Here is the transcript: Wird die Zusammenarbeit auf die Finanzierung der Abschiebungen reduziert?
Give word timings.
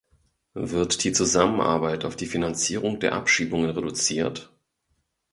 Wird 0.55 1.03
die 1.03 1.11
Zusammenarbeit 1.11 2.05
auf 2.05 2.15
die 2.15 2.25
Finanzierung 2.25 2.99
der 2.99 3.13
Abschiebungen 3.13 3.69
reduziert? 3.69 4.51